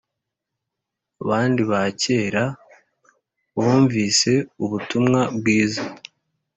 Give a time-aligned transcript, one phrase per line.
[1.27, 2.43] bandi ba kera
[3.59, 4.31] bumvise
[4.63, 5.83] ubutumwa bwiza